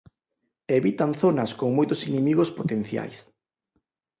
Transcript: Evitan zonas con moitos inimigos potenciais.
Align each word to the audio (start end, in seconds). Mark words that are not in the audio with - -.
Evitan 0.77 1.11
zonas 1.21 1.51
con 1.59 1.69
moitos 1.77 1.99
inimigos 2.09 2.49
potenciais. 2.59 3.17